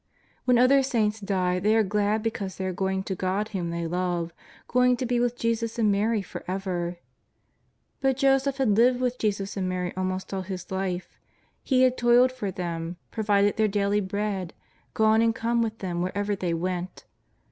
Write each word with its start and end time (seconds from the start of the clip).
When 0.45 0.57
other 0.57 0.81
saints 0.81 1.19
die 1.19 1.59
they 1.59 1.75
are 1.75 1.83
glad 1.83 2.23
because 2.23 2.55
they 2.55 2.65
are 2.65 2.73
going 2.73 3.03
to 3.03 3.13
God 3.13 3.49
whom 3.49 3.69
they 3.69 3.85
love, 3.85 4.33
goin^ 4.67 4.97
to 4.97 5.05
be 5.05 5.19
with 5.19 5.37
Jesus 5.37 5.77
and 5.77 5.91
Mary 5.91 6.23
for 6.23 6.43
ever. 6.47 6.97
But 7.99 8.17
Joseph 8.17 8.57
had 8.57 8.75
lived 8.75 8.99
with 8.99 9.19
Jesus 9.19 9.55
and 9.55 9.69
Mary 9.69 9.93
almost 9.95 10.33
all 10.33 10.41
his 10.41 10.71
life. 10.71 11.19
He 11.61 11.83
had 11.83 11.99
toiled 11.99 12.31
for 12.31 12.49
them, 12.49 12.97
provided 13.11 13.57
their 13.57 13.67
daily 13.67 14.01
bread, 14.01 14.55
gone 14.95 15.21
and 15.21 15.35
come 15.35 15.61
with 15.61 15.77
them 15.77 16.01
wherever 16.01 16.35
they 16.35 16.55
went. 16.55 17.05